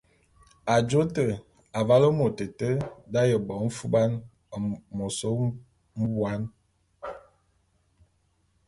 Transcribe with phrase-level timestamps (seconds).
[0.75, 1.25] Ajô te,
[1.79, 2.69] avale môt éte
[3.13, 4.11] d’aye bo mfuban
[4.97, 5.17] môs
[6.01, 6.43] mwuam.